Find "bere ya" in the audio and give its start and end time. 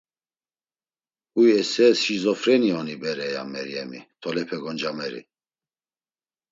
3.03-3.43